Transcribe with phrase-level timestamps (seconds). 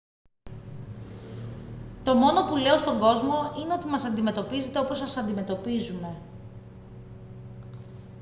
[2.03, 6.15] το μόνο που λέω στον κόσμο είναι ότι μας αντιμετωπίζετε όπως σας αντιμετωπίζουμε